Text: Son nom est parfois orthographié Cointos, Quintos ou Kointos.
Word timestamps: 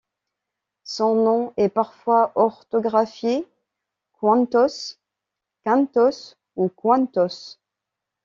Son 0.83 1.13
nom 1.13 1.53
est 1.57 1.69
parfois 1.69 2.31
orthographié 2.33 3.47
Cointos, 4.13 4.97
Quintos 5.63 6.37
ou 6.55 6.69
Kointos. 6.69 7.59